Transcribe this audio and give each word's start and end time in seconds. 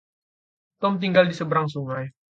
Tom 0.81 0.93
tinggal 1.01 1.25
di 1.29 1.35
seberang 1.39 1.67
sungai. 1.73 2.05